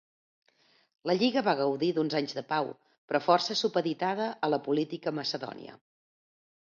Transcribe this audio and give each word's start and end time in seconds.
La 1.09 1.15
lliga 1.17 1.43
va 1.47 1.53
gaudir 1.59 1.89
d'uns 1.97 2.15
anys 2.19 2.33
de 2.37 2.43
pau, 2.53 2.71
però 3.11 3.21
força 3.27 3.59
supeditada 3.63 4.31
a 4.49 4.51
la 4.55 4.61
política 4.71 5.15
macedònia. 5.23 5.77